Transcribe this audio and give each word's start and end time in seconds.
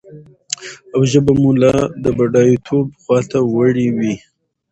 او 0.93 0.99
ژبه 1.11 1.33
به 1.35 1.39
مو 1.41 1.51
لا 1.61 1.75
د 2.03 2.05
بډايتوب 2.17 2.87
خواته 3.01 3.39
وړي 3.55 3.87
وي. 3.97 4.15